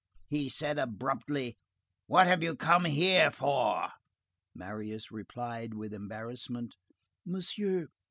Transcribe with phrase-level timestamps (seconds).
[0.29, 1.59] He said abruptly:—
[2.07, 3.89] "What have you come here for?"
[4.55, 6.73] Marius replied with embarrassment:—
[7.23, 7.87] "Monsieur—" M.